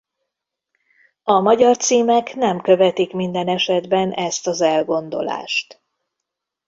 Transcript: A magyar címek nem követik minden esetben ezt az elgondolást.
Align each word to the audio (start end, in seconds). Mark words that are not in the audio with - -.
A 1.23 1.39
magyar 1.39 1.77
címek 1.77 2.35
nem 2.35 2.61
követik 2.61 3.13
minden 3.13 3.47
esetben 3.47 4.11
ezt 4.11 4.47
az 4.47 4.61
elgondolást. 4.61 5.81